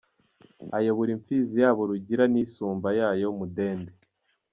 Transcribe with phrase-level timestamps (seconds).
[0.77, 3.93] Ayobora imfizi yabo Rugira n’isumba yayo Mudende.